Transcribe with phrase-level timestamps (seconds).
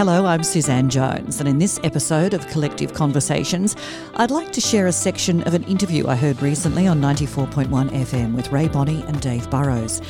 [0.00, 3.76] Hello, I'm Suzanne Jones, and in this episode of Collective Conversations,
[4.14, 8.34] I'd like to share a section of an interview I heard recently on 94.1 FM
[8.34, 10.00] with Rae Bonney and Dave Burroughs.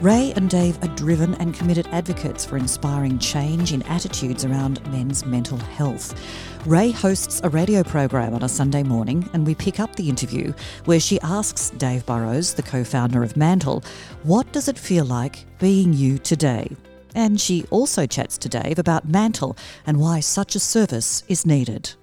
[0.00, 5.24] Rae and Dave are driven and committed advocates for inspiring change in attitudes around men's
[5.24, 6.20] mental health.
[6.66, 10.52] Rae hosts a radio program on a Sunday morning, and we pick up the interview
[10.86, 13.84] where she asks Dave Burroughs, the co founder of Mantle,
[14.24, 16.76] what does it feel like being you today?
[17.16, 21.94] And she also chats to Dave about Mantle and why such a service is needed.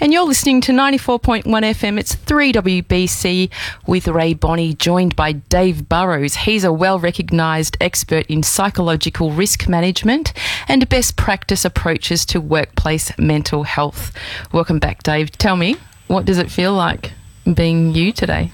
[0.00, 1.96] And you're listening to 94.1 FM.
[1.96, 3.50] It's 3WBC
[3.86, 6.34] with Rae Bonney, joined by Dave Burroughs.
[6.34, 10.32] He's a well recognised expert in psychological risk management
[10.66, 14.12] and best practice approaches to workplace mental health.
[14.50, 15.30] Welcome back, Dave.
[15.32, 15.76] Tell me,
[16.08, 17.12] what does it feel like
[17.54, 18.50] being you today?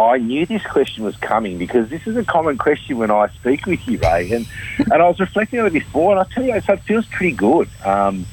[0.00, 3.66] I knew this question was coming because this is a common question when I speak
[3.66, 4.30] with you, Rae.
[4.30, 4.46] And,
[4.78, 7.68] and I was reflecting on it before, and I tell you, it feels pretty good.
[7.84, 8.24] Um,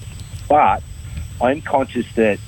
[0.48, 0.82] but
[1.42, 2.40] I'm conscious that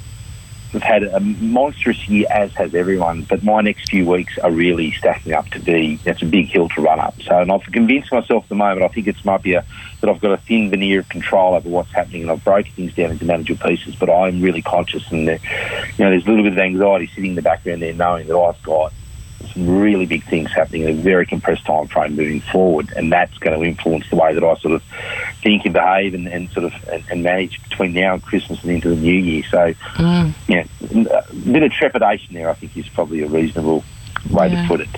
[0.72, 3.24] we've had a monstrous year, as has everyone.
[3.24, 6.70] But my next few weeks are really stacking up to be that's a big hill
[6.70, 7.22] to run up.
[7.22, 8.84] So, and I've convinced myself at the moment.
[8.84, 9.66] I think it might be a,
[10.00, 12.94] that I've got a thin veneer of control over what's happening, and I've broken things
[12.94, 13.96] down into manageable pieces.
[13.98, 17.36] But I'm really conscious, and you know, there's a little bit of anxiety sitting in
[17.36, 18.94] the background there, knowing that I've got
[19.54, 23.38] some really big things happening in a very compressed time frame moving forward, and that's
[23.38, 24.84] going to influence the way that I sort of
[25.42, 28.72] think and behave and, and sort of and, and, manage between now and Christmas and
[28.72, 29.44] into the new year.
[29.50, 30.34] So, mm.
[30.48, 33.84] yeah, a bit of trepidation there, I think, is probably a reasonable
[34.30, 34.62] way yeah.
[34.62, 34.90] to put it.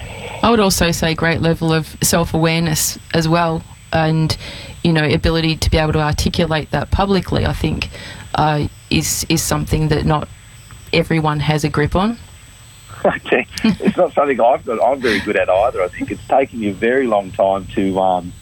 [0.44, 4.36] I would also say great level of self awareness as well, and
[4.84, 7.46] you know, ability to be able to articulate that publicly.
[7.46, 7.90] I think
[8.36, 10.28] uh, is is something that not
[10.94, 12.18] everyone has a grip on.
[13.64, 14.84] it's not something I've got.
[14.84, 15.82] I'm very good at either.
[15.82, 18.34] I think it's taken me a very long time to um,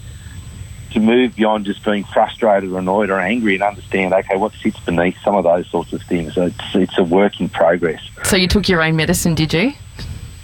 [0.92, 4.80] to move beyond just being frustrated or annoyed or angry and understand, okay, what sits
[4.82, 6.34] beneath some of those sorts of things.
[6.34, 8.02] So it's, it's a work in progress.
[8.24, 9.74] So you took your own medicine, did you?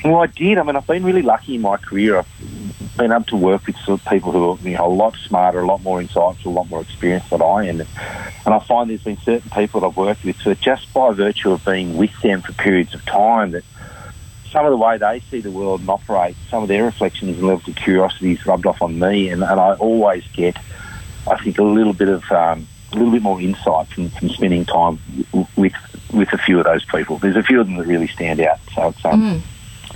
[0.04, 0.60] Well, I did.
[0.60, 2.20] I mean, I've been really lucky in my career.
[2.20, 5.16] I've been able to work with sort of people who are you know, a lot
[5.16, 7.82] smarter, a lot more insightful, a lot more experienced than I am.
[7.82, 11.52] And I find there's been certain people that I've worked with who, just by virtue
[11.52, 13.64] of being with them for periods of time, that
[14.56, 17.46] some of the way they see the world and operate, some of their reflections and
[17.46, 20.58] levels of curiosity is rubbed off on me, and, and I always get,
[21.30, 24.64] I think, a little bit of um, a little bit more insight from, from spending
[24.64, 24.98] time
[25.58, 25.74] with
[26.14, 27.18] with a few of those people.
[27.18, 28.60] There's a few of them that really stand out.
[28.74, 29.42] So it's um, mm.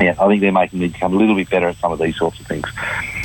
[0.01, 2.17] yeah, I think they're making me become a little bit better at some of these
[2.17, 2.67] sorts of things.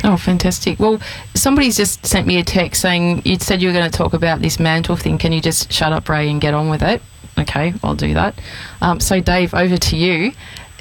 [0.04, 0.78] Oh, fantastic!
[0.78, 1.00] Well,
[1.34, 4.40] somebody's just sent me a text saying you said you were going to talk about
[4.40, 5.18] this mantle thing.
[5.18, 7.02] Can you just shut up, Rae, and get on with it?
[7.36, 8.40] Okay, I'll do that.
[8.80, 10.32] Um, so, Dave, over to you.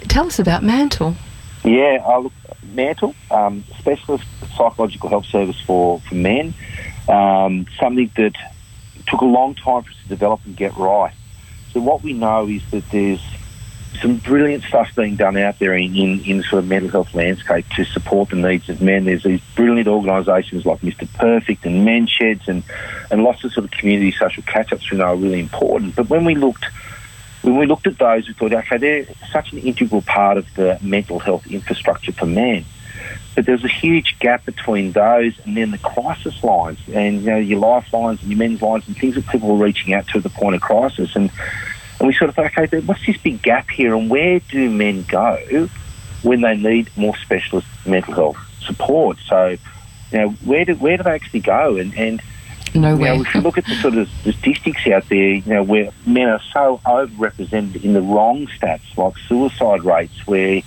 [0.08, 1.16] Tell us about Mantle.
[1.64, 2.34] Yeah, I look,
[2.74, 4.26] Mantle, um, specialist
[4.56, 6.54] psychological health service for, for men.
[7.08, 8.36] Um, something that
[9.08, 11.14] took a long time for us to develop and get right.
[11.72, 13.22] So what we know is that there's
[14.02, 17.66] some brilliant stuff being done out there in, in, in sort of mental health landscape
[17.76, 19.06] to support the needs of men.
[19.06, 21.12] There's these brilliant organisations like Mr.
[21.14, 22.64] Perfect and Men Sheds and,
[23.12, 25.96] and lots of sort of community social catch-ups we know are really important.
[25.96, 26.66] But when we looked
[27.44, 30.80] when we looked at those, we thought, okay, they're such an integral part of the
[30.82, 32.66] mental health infrastructure for men.
[33.36, 37.38] But there's a huge gap between those and then the crisis lines and you know
[37.38, 40.24] your lifelines and your men's lines and things that people are reaching out to at
[40.24, 41.16] the point of crisis.
[41.16, 41.32] And
[42.00, 45.04] and we sort of thought, okay, what's this big gap here, and where do men
[45.04, 45.70] go
[46.22, 49.18] when they need more specialist mental health support?
[49.28, 49.58] So,
[50.12, 51.78] you know, where do where do they actually go?
[51.78, 52.22] And and
[52.82, 53.16] nowhere.
[53.16, 56.30] Know, if you look at the sort of statistics out there, you know, where men
[56.30, 60.62] are so overrepresented in the wrong stats, like suicide rates, where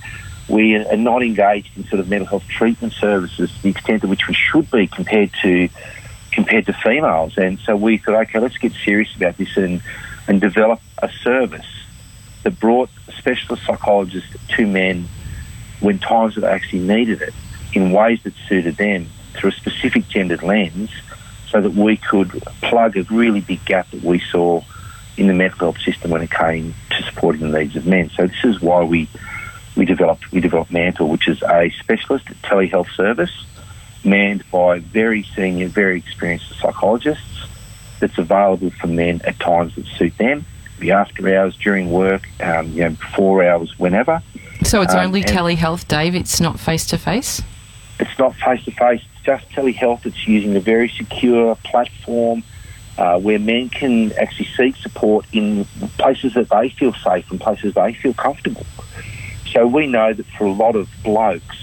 [0.49, 4.09] we are not engaged in sort of mental health treatment services to the extent to
[4.09, 5.69] which we should be compared to
[6.33, 7.37] compared to females.
[7.37, 9.83] And so we thought, okay, let's get serious about this and
[10.29, 11.67] and develop a service
[12.43, 15.09] that brought specialist psychologists to men
[15.81, 17.35] when times that they actually needed it
[17.73, 20.91] in ways that suited them through a specific gendered lens
[21.57, 22.31] so that we could
[22.61, 24.61] plug a really big gap that we saw
[25.17, 28.11] in the mental health system when it came to supporting the needs of men.
[28.11, 29.09] So this is why we
[29.75, 33.33] we developed we developed Mantle, which is a specialist telehealth service
[34.05, 37.47] manned by very senior, very experienced psychologists
[38.01, 40.45] that's available for men at times that suit them.
[40.79, 44.23] The after hours, during work, um, you know, before hours, whenever.
[44.63, 46.15] So it's um, only telehealth, Dave.
[46.15, 47.41] It's not face to face.
[47.99, 50.07] It's not face to face it's just telehealth.
[50.07, 52.45] It's using a very secure platform
[52.99, 55.65] uh, where men can actually seek support in
[55.99, 58.67] places that they feel safe and places they feel comfortable.
[59.53, 61.57] So we know that for a lot of blokes,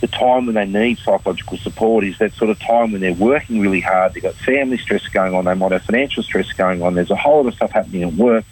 [0.00, 3.60] the time when they need psychological support is that sort of time when they're working
[3.60, 6.94] really hard, they've got family stress going on, they might have financial stress going on,
[6.94, 8.44] there's a whole lot of stuff happening at work,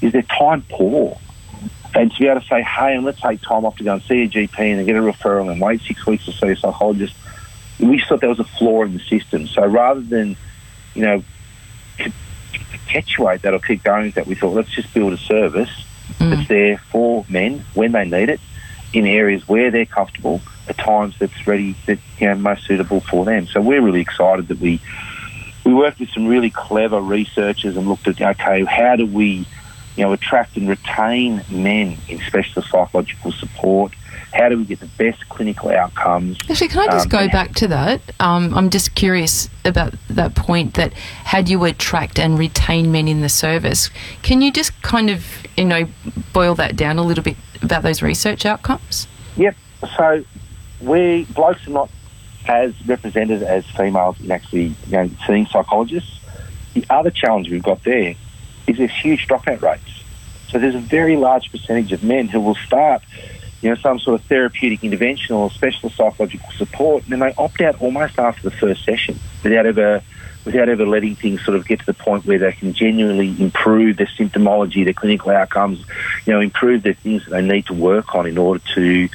[0.00, 1.18] is their time poor.
[1.94, 4.02] And to be able to say, hey, and let's take time off to go and
[4.02, 7.14] see a GP and get a referral and wait six weeks to see a psychologist,
[7.78, 9.46] we thought there was a flaw in the system.
[9.46, 10.36] So rather than,
[10.94, 11.24] you know,
[12.70, 15.70] perpetuate that or keep going with that, we thought let's just build a service
[16.18, 16.30] mm.
[16.30, 18.40] that's there for men when they need it
[18.92, 23.24] in areas where they're comfortable at times that's ready, that you know, most suitable for
[23.24, 23.46] them.
[23.46, 24.80] So we're really excited that we
[25.64, 29.46] we worked with some really clever researchers and looked at okay, how do we,
[29.96, 33.92] you know, attract and retain men in specialist psychological support?
[34.32, 36.38] How do we get the best clinical outcomes?
[36.48, 38.00] Actually, can I just um, go back to that?
[38.18, 40.94] Um, I'm just curious about that point that
[41.42, 43.90] do you attract and retain men in the service?
[44.22, 45.86] Can you just kind of, you know,
[46.32, 49.06] boil that down a little bit about those research outcomes?
[49.36, 49.54] Yep.
[49.96, 50.24] So
[50.80, 51.90] we blokes are not
[52.46, 56.20] as represented as females in actually you know, seeing psychologists.
[56.74, 58.14] The other challenge we've got there
[58.66, 60.02] is there's huge dropout rates.
[60.50, 63.02] So there's a very large percentage of men who will start,
[63.62, 67.60] you know, some sort of therapeutic intervention or specialist psychological support, and then they opt
[67.62, 70.02] out almost after the first session without ever
[70.44, 73.96] without ever letting things sort of get to the point where they can genuinely improve
[73.96, 75.84] their symptomology, their clinical outcomes,
[76.26, 79.08] you know, improve the things that they need to work on in order to you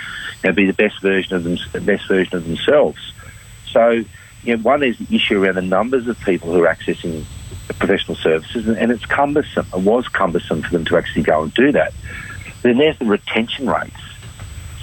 [0.44, 3.13] know, be the best version of them, the best version of themselves.
[3.71, 4.03] So,
[4.44, 7.25] you know, one is the issue around the numbers of people who are accessing
[7.73, 9.67] professional services, and, and it's cumbersome.
[9.73, 11.93] It was cumbersome for them to actually go and do that.
[12.61, 13.95] Then there's the retention rates.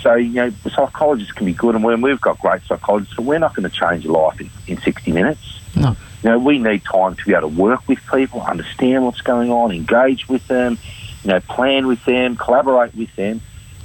[0.02, 3.54] So, you know, psychologists can be good, and we've got great psychologists, but we're not
[3.54, 5.60] going to change a life in, in 60 minutes.
[5.74, 5.96] No.
[6.22, 9.50] You know, we need time to be able to work with people, understand what's going
[9.50, 10.78] on, engage with them,
[11.22, 13.40] you know, plan with them, collaborate with them.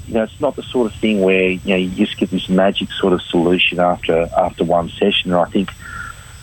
[0.07, 2.49] You know, it's not the sort of thing where you know you just get this
[2.49, 5.31] magic sort of solution after after one session.
[5.31, 5.69] And I think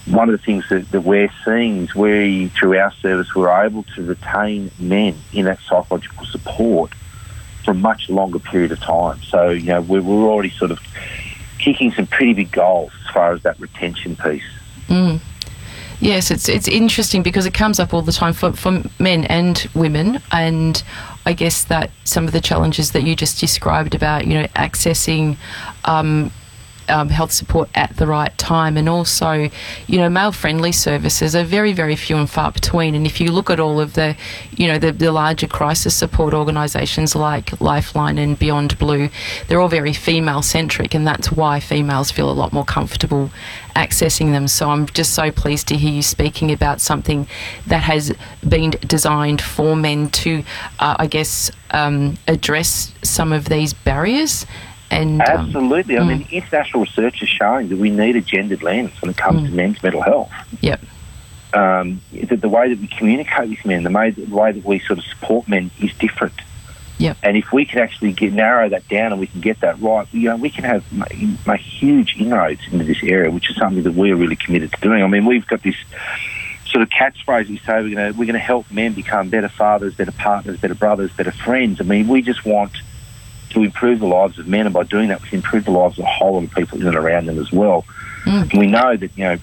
[0.07, 3.83] one of the things that, that we're seeing is we, through our service, we're able
[3.95, 6.93] to retain men in that psychological support
[7.65, 9.21] for a much longer period of time.
[9.23, 10.81] So, you know, we're, we're already sort of
[11.59, 14.45] kicking some pretty big goals as far as that retention piece.
[14.87, 15.21] Mm.
[15.99, 19.67] Yes, it's it's interesting because it comes up all the time for, for men and
[19.75, 20.83] women, and
[21.25, 25.39] I guess that some of the challenges that you just described about you know accessing
[25.87, 26.31] um,
[26.89, 29.51] um, health support at the right time, and also,
[29.87, 32.95] you know, male friendly services are very, very few and far between.
[32.95, 34.17] And if you look at all of the,
[34.57, 39.09] you know, the, the larger crisis support organisations like Lifeline and Beyond Blue,
[39.47, 43.31] they're all very female centric, and that's why females feel a lot more comfortable
[43.75, 44.49] accessing them.
[44.49, 47.29] So I'm just so pleased to hear you speaking about something
[47.67, 48.13] that has
[48.49, 50.43] been designed for men to,
[50.79, 54.47] uh, I guess, um, address some of these barriers
[54.91, 56.31] and um, absolutely, um, I mean, mm.
[56.31, 59.47] international research is showing that we need a gendered lens when it comes mm.
[59.47, 60.31] to men's mental health.
[60.61, 60.81] Yep.
[61.53, 64.79] Um, the, the, way that we communicate with men, the way, the way that we
[64.81, 66.35] sort of support men is different.
[66.99, 67.19] Yep.
[67.23, 70.07] And if we can actually get, narrow that down and we can get that right,
[70.13, 70.85] you know, we can have
[71.47, 75.03] make huge inroads into this area, which is something that we're really committed to doing.
[75.03, 75.77] I mean, we've got this
[76.67, 79.49] sort of catchphrase we say we're going to we're going to help men become better
[79.49, 81.81] fathers, better partners, better brothers, better friends.
[81.81, 82.73] I mean, we just want
[83.51, 85.99] to improve the lives of men, and by doing that, we can improve the lives
[85.99, 87.85] of a whole lot of people in and around them as well.
[88.25, 88.51] Mm.
[88.51, 89.39] And we know that you know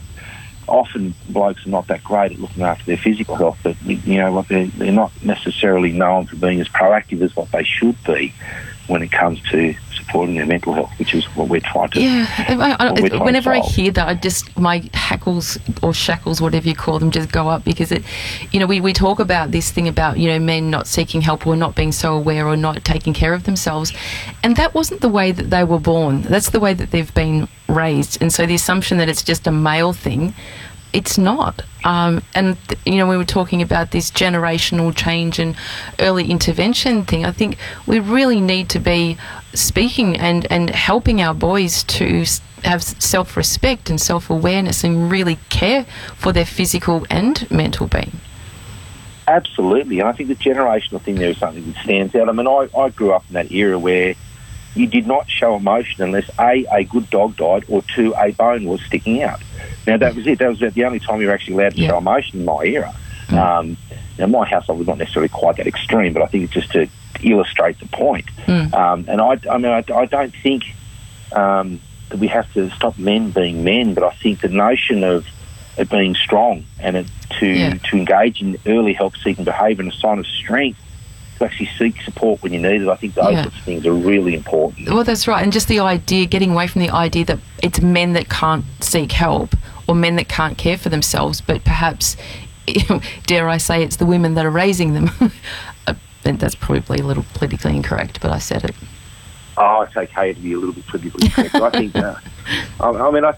[0.67, 4.41] often blokes are not that great at looking after their physical health, but you know
[4.43, 8.33] they're, they're not necessarily known for being as proactive as what they should be
[8.87, 9.73] when it comes to
[10.13, 12.01] their mental health, which is what we're trying to.
[12.01, 16.75] Yeah, I, I, whenever I hear that, I just my hackles or shackles, whatever you
[16.75, 18.03] call them, just go up because it,
[18.51, 21.45] you know, we, we talk about this thing about you know men not seeking help
[21.47, 23.93] or not being so aware or not taking care of themselves,
[24.43, 26.21] and that wasn't the way that they were born.
[26.21, 29.51] That's the way that they've been raised, and so the assumption that it's just a
[29.51, 30.33] male thing
[30.93, 31.63] it's not.
[31.83, 35.55] Um, and, you know, we were talking about this generational change and
[35.99, 37.25] early intervention thing.
[37.25, 39.17] I think we really need to be
[39.53, 42.25] speaking and, and helping our boys to
[42.63, 45.85] have self respect and self awareness and really care
[46.15, 48.19] for their physical and mental being.
[49.27, 49.99] Absolutely.
[49.99, 52.29] And I think the generational thing there is something that stands out.
[52.29, 54.15] I mean, I, I grew up in that era where
[54.75, 58.65] you did not show emotion unless A, a good dog died, or two, a bone
[58.65, 59.41] was sticking out.
[59.85, 60.39] Now, that was it.
[60.39, 61.89] That was the only time you were actually allowed to yeah.
[61.89, 62.95] show emotion in my era.
[63.27, 63.37] Mm.
[63.37, 63.77] Um,
[64.17, 66.87] now, my household was not necessarily quite that extreme, but I think it's just to
[67.21, 68.25] illustrate the point.
[68.45, 68.73] Mm.
[68.73, 70.63] Um, and I, I mean, I, I don't think
[71.31, 75.25] um, that we have to stop men being men, but I think the notion of
[75.77, 77.07] it being strong and it,
[77.39, 77.73] to yeah.
[77.73, 80.79] to engage in early help seeking behaviour and a sign of strength
[81.43, 82.87] to actually seek support when you need it.
[82.87, 83.43] I think those Yeah.
[83.43, 84.89] sorts of things are really important.
[84.89, 85.43] Well, that's right.
[85.43, 89.11] And just the idea, getting away from the idea that it's men that can't seek
[89.11, 89.55] help
[89.87, 92.15] or men that can't care for themselves, but perhaps,
[93.25, 95.11] dare I say, it's the women that are raising them.
[95.85, 98.73] Uh, and that's probably a little politically incorrect, but I said it.
[99.57, 101.55] Oh, it's okay to be a little bit politically correct.
[101.55, 102.15] I think, uh,
[102.79, 103.33] I, I mean, I,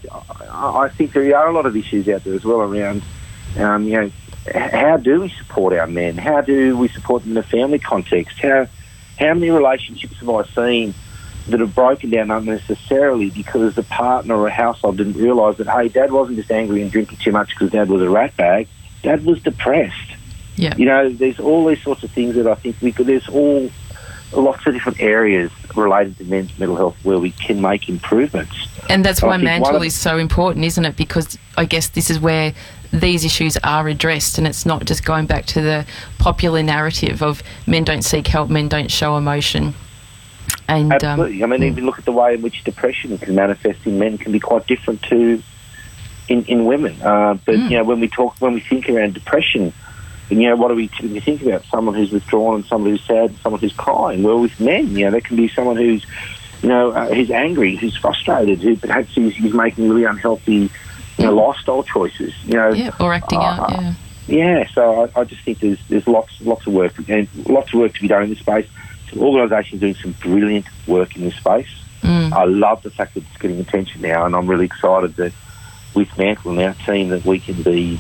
[0.51, 3.01] I I think there are a lot of issues out there as well around,
[3.57, 4.12] um, you know,
[4.53, 6.17] how do we support our men?
[6.17, 8.39] How do we support them in the family context?
[8.39, 8.67] How
[9.17, 10.93] how many relationships have I seen
[11.47, 16.12] that have broken down unnecessarily because the partner or household didn't realise that hey, dad
[16.12, 18.67] wasn't just angry and drinking too much because dad was a rat bag.
[19.03, 20.12] Dad was depressed.
[20.55, 20.75] Yeah.
[20.75, 23.07] You know, there's all these sorts of things that I think we could.
[23.07, 23.69] There's all
[24.33, 28.67] lots of different areas related to men's mental health where we can make improvements.
[28.89, 30.95] And that's why Mantle is so important, isn't it?
[30.95, 32.53] Because I guess this is where
[32.91, 35.85] these issues are addressed, and it's not just going back to the
[36.19, 39.73] popular narrative of men don't seek help, men don't show emotion.
[40.67, 41.43] And um, Absolutely.
[41.43, 44.31] I mean, you look at the way in which depression can manifest in men, can
[44.31, 45.41] be quite different to
[46.27, 46.99] in, in women.
[47.01, 47.69] Uh, but Mm.
[47.69, 49.73] you know, when we talk, when we think around depression,
[50.29, 51.63] you know, what do we typically think about?
[51.65, 54.23] Someone who's withdrawn, and someone who's sad, and someone who's crying.
[54.23, 56.03] Well, with men, you know, there can be someone who's,
[56.63, 60.71] you know, uh, who's angry, who's frustrated, who perhaps he's, he's making really unhealthy,
[61.17, 62.34] you know, lifestyle choices.
[62.45, 63.72] You know, yeah, or acting out.
[63.74, 63.93] uh, Yeah.
[64.27, 67.79] yeah, so I, I just think there's there's lots lots of work and lots of
[67.79, 68.67] work to be done in this space.
[69.10, 71.69] Some organisations doing some brilliant work in this space.
[72.01, 72.31] Mm.
[72.34, 75.34] I love the fact that it's getting attention now, and I'm really excited that
[75.95, 78.00] with Mantle and our team that we can be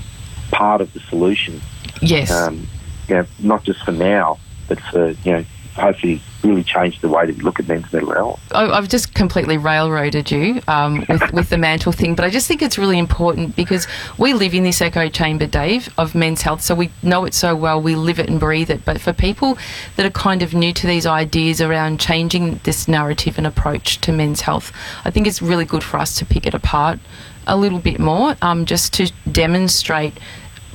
[0.51, 1.61] part of the solution.
[2.01, 2.29] Yes.
[2.31, 2.67] Um,
[3.07, 5.45] you know, not just for now, but for you know,
[5.75, 8.41] hopefully really change the way that we look at men's mental health.
[8.51, 12.61] I've just completely railroaded you um, with, with the mantle thing, but I just think
[12.61, 13.87] it's really important because
[14.17, 17.55] we live in this echo chamber, Dave, of men's health, so we know it so
[17.55, 18.85] well, we live it and breathe it.
[18.85, 19.57] But for people
[19.95, 24.11] that are kind of new to these ideas around changing this narrative and approach to
[24.11, 24.71] men's health,
[25.03, 26.99] I think it's really good for us to pick it apart
[27.47, 30.19] a little bit more, um, just to demonstrate,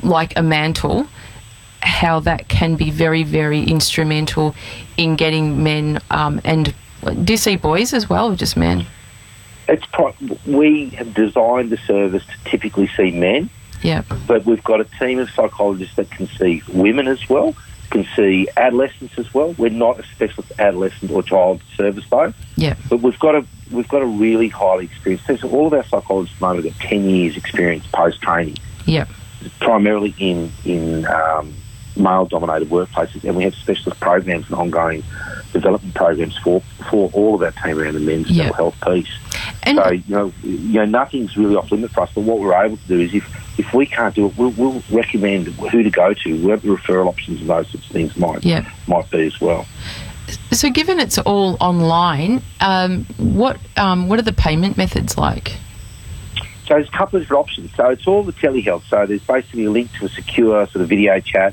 [0.02, 1.06] like a mantle,
[1.82, 4.54] how that can be very, very instrumental
[4.96, 8.86] in getting men um, and do you see boys as well, or just men?
[9.68, 10.14] It's pro-
[10.46, 13.50] we have designed the service to typically see men.
[13.82, 17.54] Yeah, but we've got a team of psychologists that can see women as well,
[17.88, 19.54] can see adolescents as well.
[19.56, 23.88] We're not a specialist adolescent or child service though, yeah, but we've got a we've
[23.88, 25.38] got a really highly experienced team.
[25.38, 28.58] So all of our psychologists at the moment have got ten years experience post training,
[28.84, 29.06] yeah,
[29.60, 31.54] primarily in in um,
[32.00, 35.02] male dominated workplaces, and we have specialist programs and ongoing
[35.52, 38.44] development programs for for all of our team around the men's Yeah.
[38.44, 39.08] mental health piece.
[39.62, 42.10] and So you know, you know, nothing's really off limit for us.
[42.14, 44.82] But what we're able to do is, if if we can't do it, we'll, we'll
[44.90, 48.44] recommend who to go to, where the referral options and those sorts of things might
[48.44, 48.70] yeah.
[48.86, 49.66] might be as well.
[50.52, 55.56] So, given it's all online, um, what um, what are the payment methods like?
[56.70, 57.74] So there's a couple of different options.
[57.74, 58.84] So it's all the telehealth.
[58.88, 61.52] So there's basically a link to a secure sort of video chat.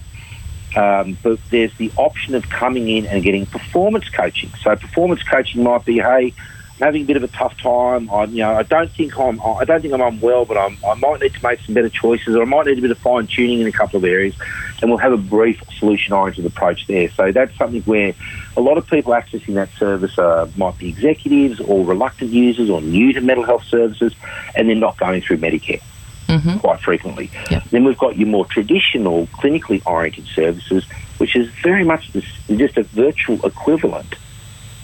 [0.78, 4.52] Um, but there's the option of coming in and getting performance coaching.
[4.62, 6.34] So performance coaching might be, hey,
[6.80, 8.12] I'm having a bit of a tough time.
[8.12, 10.94] I, you know, I don't think I'm, I don't think I'm unwell, but I'm, I
[10.94, 13.26] might need to make some better choices, or I might need a bit of fine
[13.26, 14.36] tuning in a couple of areas,
[14.80, 17.10] and we'll have a brief solution-oriented approach there.
[17.10, 18.14] So that's something where
[18.56, 22.82] a lot of people accessing that service uh, might be executives or reluctant users or
[22.82, 24.14] new to mental health services,
[24.56, 25.82] and they're not going through Medicare
[26.28, 27.32] hmm quite frequently.
[27.50, 27.62] Yeah.
[27.72, 30.86] Then we've got your more traditional, clinically oriented services,
[31.18, 34.16] which is very much this, just a virtual equivalent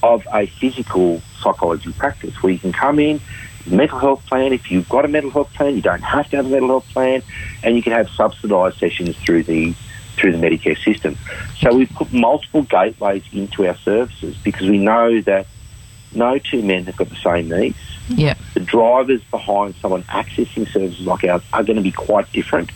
[0.01, 3.21] of a physical psychology practice where you can come in,
[3.65, 4.53] mental health plan.
[4.53, 6.89] If you've got a mental health plan, you don't have to have a mental health
[6.89, 7.23] plan,
[7.63, 9.73] and you can have subsidised sessions through the
[10.15, 11.17] through the Medicare system.
[11.57, 15.47] So we've put multiple gateways into our services because we know that
[16.13, 17.77] no two men have got the same needs
[18.09, 22.71] Yeah, the drivers behind someone accessing services like ours are going to be quite different.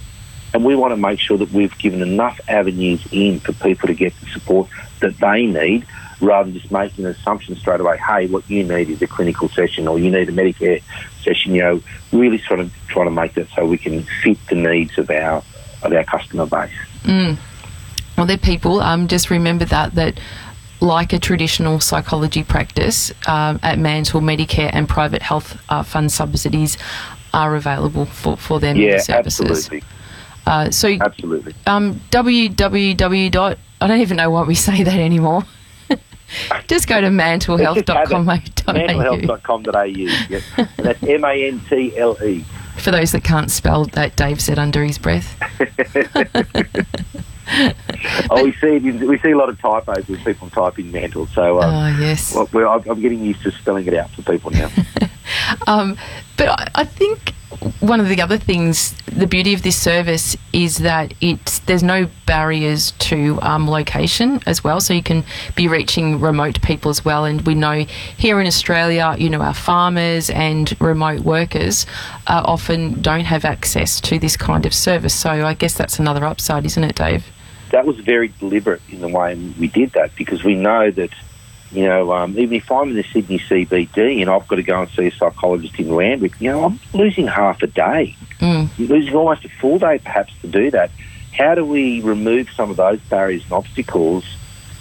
[0.53, 3.93] And we want to make sure that we've given enough avenues in for people to
[3.93, 4.69] get the support
[5.01, 5.86] that they need
[6.22, 9.50] rather than just making an assumption straight away, hey, what you need is a clinical
[9.50, 10.81] session or you need a Medicare
[11.22, 11.81] session, you know,
[12.12, 15.43] really sort of trying to make that so we can fit the needs of our
[15.84, 16.72] of our customer base.
[17.03, 17.38] Mm.
[18.17, 18.79] Well, they're people.
[18.79, 20.19] Um, just remember that that
[20.79, 26.77] like a traditional psychology practice um, at Mantle, Medicare and private health uh, fund subsidies
[27.34, 29.50] are available for, for their Yeah, services.
[29.50, 29.84] absolutely.
[30.46, 31.53] Uh, so Absolutely.
[31.65, 33.31] um, www.
[33.31, 35.43] dot- I don't even know why we say that anymore.
[36.67, 38.24] Just go to mantlehealth.com.au.
[38.74, 39.84] Mentalhealth.com.au.
[39.84, 40.41] Yep.
[40.57, 42.46] And that's M A N T L E.
[42.77, 45.36] For those that can't spell, that Dave said under his breath.
[48.29, 51.27] oh, we see we see a lot of typos when people type in mental.
[51.27, 54.69] So, um, oh yes, well, I'm getting used to spelling it out for people now.
[55.67, 55.97] um,
[56.35, 57.33] but I, I think
[57.79, 62.09] one of the other things, the beauty of this service is that it's there's no
[62.25, 65.23] barriers to um, location as well, so you can
[65.55, 67.25] be reaching remote people as well.
[67.25, 67.85] And we know
[68.17, 71.85] here in Australia, you know, our farmers and remote workers
[72.27, 75.13] uh, often don't have access to this kind of service.
[75.13, 77.25] So I guess that's another upside, isn't it, Dave?
[77.71, 81.12] That was very deliberate in the way we did that because we know that
[81.71, 84.81] you know, um, even if I'm in the Sydney CBD and I've got to go
[84.81, 88.69] and see a psychologist in Randwick, you know, I'm losing half a day, mm.
[88.77, 90.91] losing almost a full day perhaps to do that.
[91.33, 94.25] How do we remove some of those barriers and obstacles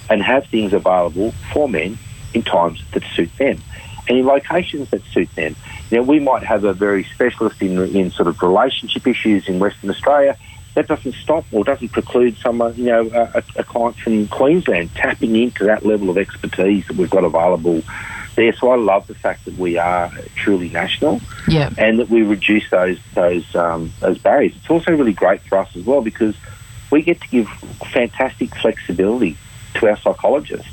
[0.08, 1.98] and have things available for men
[2.34, 3.60] in times that suit them
[4.08, 5.56] and in locations that suit them?
[5.90, 9.90] Now, we might have a very specialist in, in sort of relationship issues in Western
[9.90, 10.38] Australia
[10.76, 15.34] that doesn't stop or doesn't preclude someone, you know, a, a, client from Queensland tapping
[15.34, 17.82] into that level of expertise that we've got available
[18.34, 18.52] there.
[18.52, 21.70] So I love the fact that we are truly national, yeah.
[21.78, 24.52] and that we reduce those those um, those barriers.
[24.54, 26.36] It's also really great for us as well because
[26.90, 27.48] we get to give
[27.90, 29.38] fantastic flexibility
[29.76, 30.68] to our psychologists.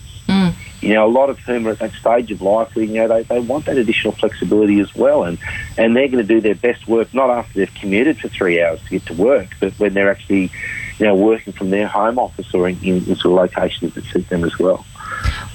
[0.84, 3.08] You know, a lot of whom are at that stage of life where, you know,
[3.08, 5.24] they, they want that additional flexibility as well.
[5.24, 5.38] And,
[5.78, 8.82] and they're going to do their best work not after they've commuted for three hours
[8.84, 10.52] to get to work, but when they're actually,
[11.00, 14.04] you know, working from their home office or in, in, in sort of locations that
[14.06, 14.86] suit them as well.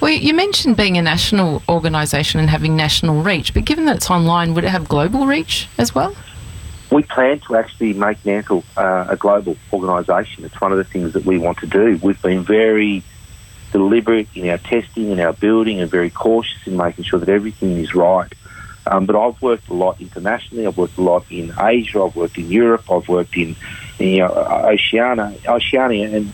[0.01, 4.11] Well, you mentioned being a national organisation and having national reach, but given that it's
[4.11, 6.17] online, would it have global reach as well?
[6.91, 10.45] We plan to actually make Mantle uh, a global organisation.
[10.47, 11.99] It's one of the things that we want to do.
[12.03, 13.03] We've been very
[13.73, 17.79] deliberate in our testing and our building and very cautious in making sure that everything
[17.79, 18.33] is right.
[18.87, 20.67] Um, but I've worked a lot internationally.
[20.67, 22.03] I've worked a lot in Asia.
[22.03, 22.91] I've worked in Europe.
[22.91, 23.55] I've worked in,
[23.99, 26.33] in you know, Oceania, Oceania, and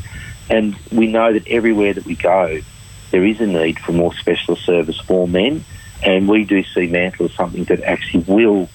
[0.48, 2.60] and we know that everywhere that we go,
[3.10, 5.64] there is a need for more specialist service for men,
[6.02, 8.68] and we do see Mantle as something that actually will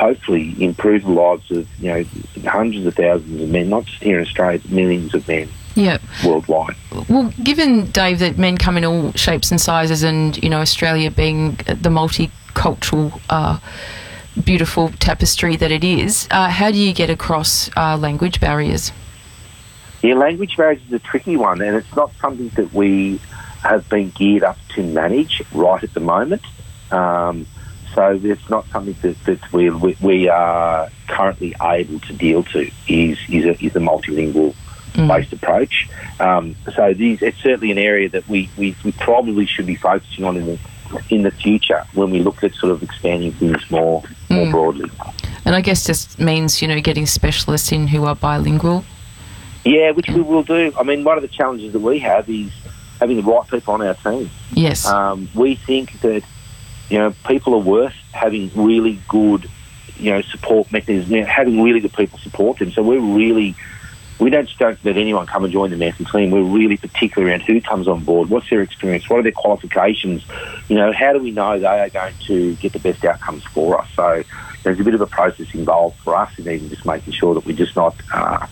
[0.00, 2.04] hopefully improve the lives of you know
[2.50, 6.00] hundreds of thousands of men, not just here in Australia, but millions of men yep.
[6.24, 6.76] worldwide.
[7.08, 11.10] Well, given Dave that men come in all shapes and sizes, and you know Australia
[11.10, 13.20] being the multicultural.
[13.28, 13.58] Uh,
[14.44, 18.92] beautiful tapestry that it is, uh, how do you get across uh, language barriers?
[20.02, 23.20] Yeah, language barriers is a tricky one, and it's not something that we
[23.62, 26.42] have been geared up to manage right at the moment.
[26.92, 27.46] Um,
[27.94, 32.70] so it's not something that, that we, we, are currently able to deal to.
[32.88, 34.54] Is is a, is a multilingual
[34.92, 35.08] mm.
[35.08, 35.88] based approach.
[36.18, 40.24] Um, so these, it's certainly an area that we, we, we, probably should be focusing
[40.24, 40.58] on in the,
[41.08, 44.50] in the future when we look at sort of expanding things more more mm.
[44.50, 44.90] broadly.
[45.44, 48.84] And I guess just means you know getting specialists in who are bilingual.
[49.64, 50.72] Yeah, which we will do.
[50.78, 52.50] I mean, one of the challenges that we have is
[52.98, 54.30] having the right people on our team.
[54.52, 54.86] Yes.
[54.86, 56.22] Um, we think that
[56.90, 59.48] you know people are worth having really good
[59.96, 62.72] you know support mechanisms, you know, having really good people support them.
[62.72, 63.56] So we're really
[64.18, 66.30] we don't just let anyone come and join the Mantle team.
[66.30, 70.26] We're really particular around who comes on board, what's their experience, what are their qualifications,
[70.68, 73.80] you know, how do we know they are going to get the best outcomes for
[73.80, 73.88] us?
[73.96, 74.22] So
[74.62, 77.46] there's a bit of a process involved for us in even just making sure that
[77.46, 78.46] we're just not uh,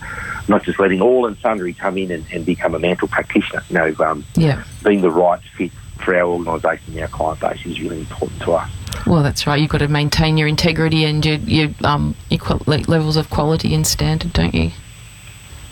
[0.47, 3.63] not just letting all and sundry come in and, and become a mental practitioner.
[3.69, 4.63] You know, um, yeah.
[4.83, 8.53] being the right fit for our organisation and our client base is really important to
[8.53, 8.71] us.
[9.05, 9.59] Well, that's right.
[9.59, 13.85] You've got to maintain your integrity and your, your, um, your levels of quality and
[13.85, 14.71] standard, don't you?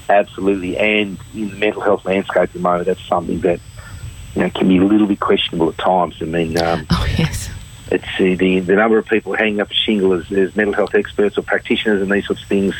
[0.09, 3.59] Absolutely, and in the mental health landscape at the moment, that's something that
[4.35, 6.15] you know can be a little bit questionable at times.
[6.21, 7.49] I mean, um, oh yes,
[7.91, 10.95] it's uh, the the number of people hanging up a shingle as, as mental health
[10.95, 12.75] experts or practitioners and these sorts of things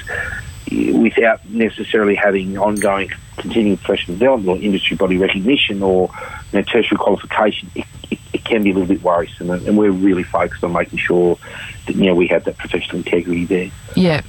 [0.71, 6.09] without necessarily having ongoing continuing professional development or industry body recognition or
[6.51, 9.49] you know, tertiary qualification, it, it, it, can be a little bit worrisome.
[9.51, 11.37] And we're really focused on making sure
[11.85, 13.71] that you know we have that professional integrity there.
[13.95, 14.21] Yeah,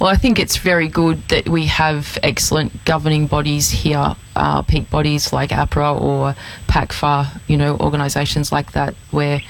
[0.00, 4.90] well, I think it's very good that we have excellent governing bodies here, uh, peak
[4.90, 6.34] bodies like AHPRA or
[6.68, 9.42] PACFA, you know, organisations like that, where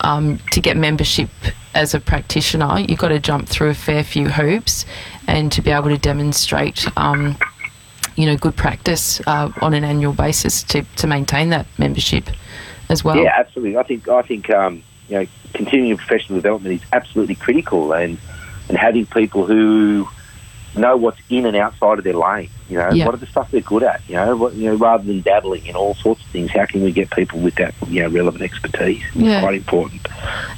[0.00, 1.30] um, to get membership
[1.74, 4.86] as a practitioner, you've got to jump through a fair few hoops,
[5.26, 6.86] and to be able to demonstrate.
[6.96, 7.36] Um,
[8.16, 12.28] you know, good practice uh, on an annual basis to, to maintain that membership
[12.88, 13.16] as well.
[13.16, 13.76] Yeah, absolutely.
[13.76, 18.18] I think I think um, you know continuing professional development is absolutely critical, and
[18.68, 20.08] and having people who
[20.76, 22.50] know what's in and outside of their lane.
[22.68, 23.04] You know, Yeah.
[23.04, 24.00] what are the stuff they're good at?
[24.08, 26.82] You know, what, you know, rather than dabbling in all sorts of things, how can
[26.82, 29.02] we get people with that you know relevant expertise?
[29.14, 29.40] It's Yeah.
[29.40, 30.06] quite important.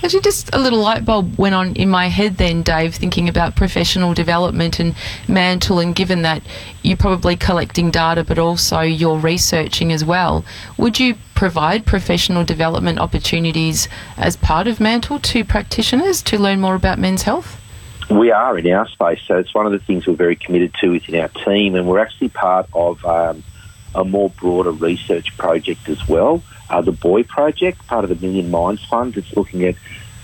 [0.04, 3.56] Actually, just a little light bulb went on in my head then, Dave, thinking about
[3.56, 4.94] professional development and
[5.26, 6.42] Mantle, and given that
[6.82, 10.44] you're probably collecting data but also you're researching as well,
[10.76, 16.74] would you provide professional development opportunities as part of Mantle to practitioners to learn more
[16.76, 17.60] about men's health?
[18.10, 20.90] We are in our space, so it's one of the things we're very committed to
[20.92, 23.42] within our team, and we're actually part of um,
[23.94, 26.42] a more broader research project as well.
[26.70, 29.74] Uh, the Boy Project, part of the Million Minds Fund, it's looking at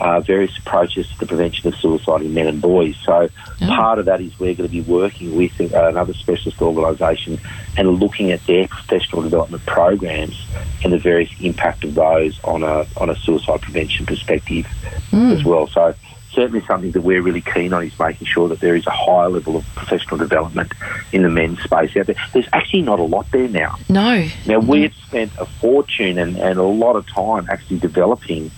[0.01, 2.97] uh, various approaches to the prevention of suicide in men and boys.
[3.05, 3.29] So
[3.61, 3.67] Oh.
[3.67, 7.39] part of that is we're going to be working with uh, another specialist organisation
[7.77, 10.45] and looking at their professional development programs
[10.83, 14.67] and the various impact of those on a on a suicide prevention perspective
[15.13, 15.69] as well.
[15.69, 15.95] So
[16.33, 19.29] certainly something that we're really keen on is making sure that there is a higher
[19.29, 20.73] level of professional development
[21.13, 22.17] in the men's space out there.
[22.33, 23.77] There's actually not a lot there now.
[23.89, 24.27] No.
[24.47, 28.51] Now, we've spent a fortune and, and a lot of time actually developing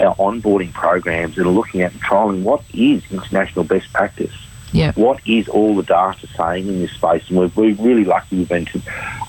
[0.00, 4.32] our onboarding programs and looking at and trialing what is international best practice.
[4.72, 4.92] Yeah.
[4.92, 7.22] What is all the data saying in this space?
[7.28, 8.80] And we're, we're really lucky we've been to,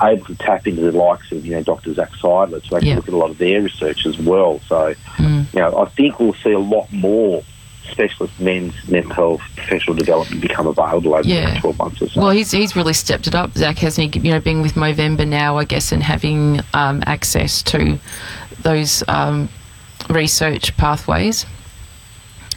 [0.02, 1.94] able to tap into the likes of, you know, Dr.
[1.94, 2.96] Zach Seidler to actually Yeah.
[2.96, 4.62] look at a lot of their research as well.
[4.70, 5.54] So, Mm.
[5.54, 7.44] you know, I think we'll see a lot more
[7.92, 11.42] specialist men's mental health professional development become available over Yeah.
[11.42, 12.22] the next 12 months or so.
[12.22, 14.20] Well, he's he's really stepped it up, Zach, hasn't he?
[14.22, 18.00] You know, being with Movember now, I guess, and having um, access to
[18.62, 19.50] those um,
[20.10, 21.46] research pathways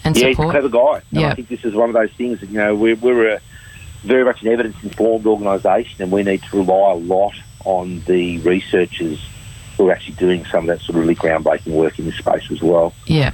[0.05, 0.53] and Yeah, he's a support.
[0.53, 1.03] clever guy.
[1.11, 1.29] And Yeah.
[1.31, 3.41] I think this is one of those things that, you know, we're, we're a
[4.05, 7.35] very much an evidence informed organisation and we need to rely a lot
[7.65, 9.19] on the researchers
[9.77, 12.49] who are actually doing some of that sort of really groundbreaking work in this space
[12.53, 12.95] as well.
[13.07, 13.33] Yeah,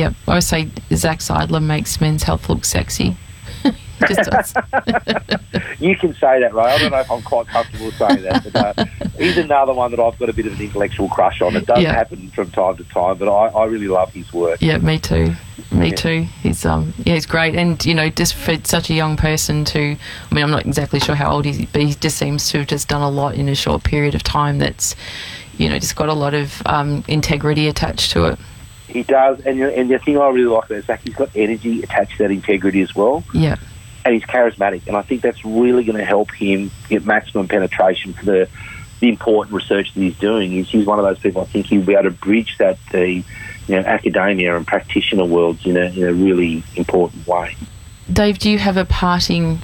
[0.00, 0.12] yeah.
[0.28, 3.16] I say Zach Seidler makes men's health look sexy.
[3.62, 3.72] He
[4.08, 4.54] Just does.
[5.78, 6.74] You can say that, right?
[6.74, 8.84] I don't know if I'm quite comfortable saying that, but uh,
[9.18, 11.56] he's another one that I've got a bit of an intellectual crush on.
[11.56, 11.92] It does Yeah.
[11.94, 14.58] happen from time to time, but I, I really love his work.
[14.60, 15.32] yeah, me too.
[15.72, 15.94] Me Yeah.
[15.94, 16.22] too.
[16.42, 19.96] He's um yeah, he's great, and you know, just for such a young person to,
[20.30, 22.58] I mean, I'm not exactly sure how old he is, but he just seems to
[22.58, 24.58] have just done a lot in a short period of time.
[24.58, 24.94] That's,
[25.58, 28.38] you know, just got a lot of um, integrity attached to it.
[28.90, 32.18] He does, and, and the thing I really like about Zach, he's got energy attached
[32.18, 33.24] to that integrity as well.
[33.32, 33.56] Yeah,
[34.04, 38.12] and he's charismatic, and I think that's really going to help him get maximum penetration
[38.12, 38.48] for the
[39.00, 40.50] the important research that he's doing.
[40.50, 43.08] He's, he's one of those people I think he'll be able to bridge that the
[43.08, 43.24] you
[43.68, 47.56] know academia and practitioner worlds in a in a really important way.
[48.12, 49.60] Dave, do you have a parting,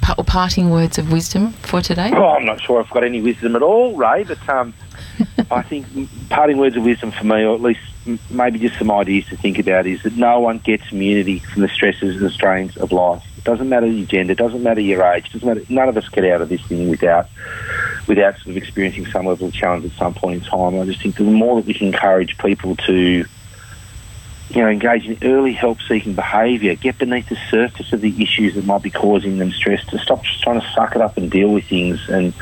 [0.00, 2.10] parting words of wisdom for today?
[2.14, 4.72] Oh, I'm not sure I've got any wisdom at all, Rae, but um,
[5.52, 5.86] I think
[6.28, 7.80] parting words of wisdom for me, or at least
[8.30, 11.68] maybe just some ideas to think about, is that no one gets immunity from the
[11.68, 13.22] stresses and strains of life.
[13.36, 15.62] It doesn't matter your gender, doesn't matter your age, doesn't matter.
[15.68, 17.28] None of us get out of this thing without
[18.08, 20.78] without sort of experiencing some level of challenge at some point in time.
[20.78, 23.24] I just think the more that we can encourage people to
[24.54, 28.64] you know, engage in early help-seeking behaviour, get beneath the surface of the issues that
[28.64, 31.48] might be causing them stress, to stop just trying to suck it up and deal
[31.48, 32.34] with things, and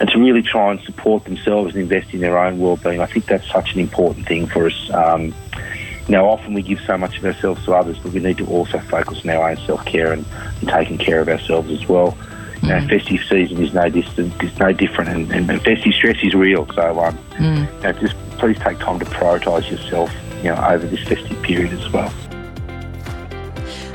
[0.00, 3.00] and to really try and support themselves and invest in their own well-being.
[3.00, 4.90] I think that's such an important thing for us.
[4.92, 5.34] Um,
[6.06, 8.46] you know, often we give so much of ourselves to others, but we need to
[8.46, 10.24] also focus on our own self-care and,
[10.60, 12.16] and taking care of ourselves as well.
[12.62, 16.16] You know, festive season is no distant, is no different, and, and, and festive stress
[16.22, 16.66] is real.
[16.74, 17.66] So, um, Mm.
[17.76, 21.72] you know, just please take time to prioritise yourself, you know, over this festive period
[21.72, 22.12] as well.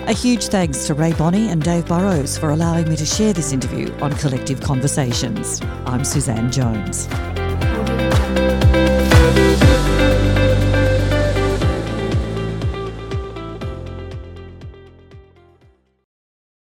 [0.06, 3.54] A huge thanks to Rae Bonney and Dave Burroughs for allowing me to share this
[3.54, 5.62] interview on Collective Conversations.
[5.86, 7.08] I'm Suzanne Jones.